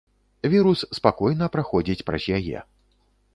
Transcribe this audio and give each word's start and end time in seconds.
Вірус 0.53 0.81
спакойна 0.99 1.49
праходзіць 1.57 2.05
праз 2.09 2.23
яе. 2.39 2.59